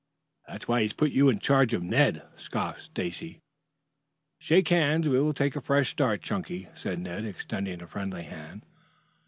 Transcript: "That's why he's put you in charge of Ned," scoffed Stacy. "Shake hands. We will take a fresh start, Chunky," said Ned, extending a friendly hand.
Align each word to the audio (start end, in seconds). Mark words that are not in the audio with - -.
"That's 0.47 0.67
why 0.67 0.81
he's 0.81 0.93
put 0.93 1.11
you 1.11 1.29
in 1.29 1.37
charge 1.37 1.75
of 1.75 1.83
Ned," 1.83 2.23
scoffed 2.35 2.81
Stacy. 2.81 3.37
"Shake 4.39 4.69
hands. 4.69 5.07
We 5.07 5.21
will 5.21 5.31
take 5.31 5.55
a 5.55 5.61
fresh 5.61 5.91
start, 5.91 6.23
Chunky," 6.23 6.69
said 6.73 6.97
Ned, 6.97 7.23
extending 7.23 7.83
a 7.83 7.87
friendly 7.87 8.23
hand. 8.23 8.65